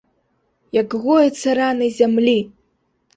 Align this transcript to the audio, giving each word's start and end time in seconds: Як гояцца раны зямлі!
Як 0.77 0.95
гояцца 1.03 1.53
раны 1.59 1.91
зямлі! 1.99 2.33